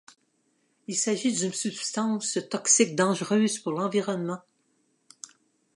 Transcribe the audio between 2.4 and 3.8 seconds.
toxique dangereuse pour